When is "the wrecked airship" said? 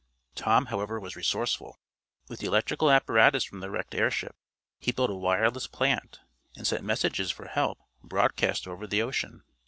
3.59-4.35